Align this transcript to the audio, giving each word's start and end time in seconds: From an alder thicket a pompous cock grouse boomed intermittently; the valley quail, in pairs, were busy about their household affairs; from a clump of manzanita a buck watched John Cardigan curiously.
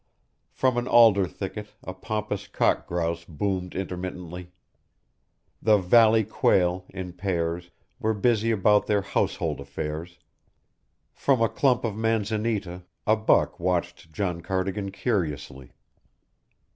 From 0.49 0.77
an 0.77 0.87
alder 0.87 1.27
thicket 1.27 1.73
a 1.83 1.93
pompous 1.93 2.47
cock 2.47 2.87
grouse 2.87 3.23
boomed 3.23 3.75
intermittently; 3.75 4.51
the 5.61 5.77
valley 5.77 6.23
quail, 6.23 6.85
in 6.89 7.13
pairs, 7.13 7.69
were 7.99 8.15
busy 8.15 8.49
about 8.49 8.87
their 8.87 9.03
household 9.03 9.59
affairs; 9.59 10.17
from 11.13 11.39
a 11.39 11.47
clump 11.47 11.83
of 11.83 11.95
manzanita 11.95 12.81
a 13.05 13.15
buck 13.15 13.59
watched 13.59 14.11
John 14.11 14.41
Cardigan 14.41 14.89
curiously. 14.89 15.71